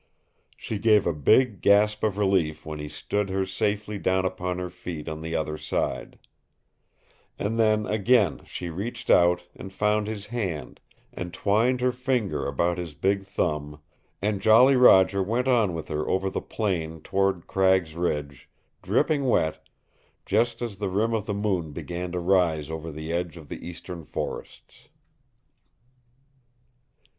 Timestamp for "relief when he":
2.17-2.89